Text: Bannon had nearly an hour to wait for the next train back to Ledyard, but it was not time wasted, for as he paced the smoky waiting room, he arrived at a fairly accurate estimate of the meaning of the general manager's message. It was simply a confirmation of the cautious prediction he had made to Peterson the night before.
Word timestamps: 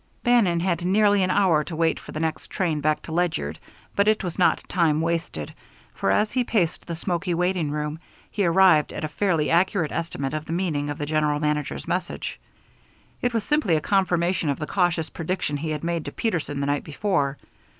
Bannon 0.23 0.61
had 0.61 0.83
nearly 0.83 1.21
an 1.21 1.29
hour 1.29 1.63
to 1.63 1.75
wait 1.75 1.99
for 1.99 2.11
the 2.11 2.19
next 2.19 2.49
train 2.49 2.81
back 2.81 3.03
to 3.03 3.11
Ledyard, 3.11 3.59
but 3.95 4.07
it 4.07 4.23
was 4.23 4.39
not 4.39 4.67
time 4.67 4.99
wasted, 4.99 5.53
for 5.93 6.09
as 6.09 6.31
he 6.31 6.43
paced 6.43 6.87
the 6.87 6.95
smoky 6.95 7.35
waiting 7.35 7.69
room, 7.69 7.99
he 8.31 8.43
arrived 8.43 8.91
at 8.91 9.03
a 9.03 9.07
fairly 9.07 9.51
accurate 9.51 9.91
estimate 9.91 10.33
of 10.33 10.45
the 10.45 10.53
meaning 10.53 10.89
of 10.89 10.97
the 10.97 11.05
general 11.05 11.39
manager's 11.39 11.87
message. 11.87 12.39
It 13.21 13.31
was 13.31 13.43
simply 13.43 13.75
a 13.75 13.79
confirmation 13.81 14.49
of 14.49 14.57
the 14.57 14.65
cautious 14.65 15.07
prediction 15.11 15.57
he 15.57 15.69
had 15.69 15.83
made 15.83 16.05
to 16.05 16.11
Peterson 16.11 16.61
the 16.61 16.65
night 16.65 16.83
before. 16.83 17.37